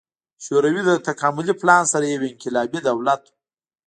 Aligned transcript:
شوروي 0.43 0.81
له 0.89 0.95
تکاملي 1.09 1.53
پلان 1.61 1.83
سره 1.91 2.05
یو 2.13 2.21
انقلابي 2.29 2.79
دولت 2.89 3.21
و. 3.27 3.31